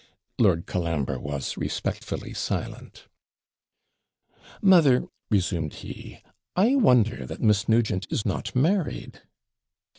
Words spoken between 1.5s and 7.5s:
respectfully silent. 'Mother,' resumed he, 'I wonder that